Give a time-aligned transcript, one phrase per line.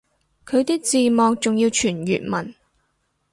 [0.47, 2.55] 佢啲字幕仲要全粵文